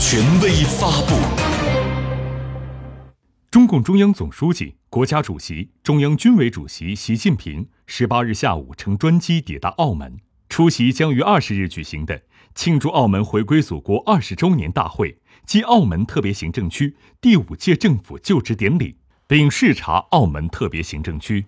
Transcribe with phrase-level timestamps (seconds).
[0.00, 1.14] 权威发布。
[3.50, 12.22] 中共中央总书记国家主席中央军委主席习近平十八日下午乘专机抵达澳门出席将于二十日举行的
[12.54, 21.46] 庆祝澳门回归祖国二十周年大会暨澳门特别行政区第五届政府就职典礼并视察澳门特别行政区。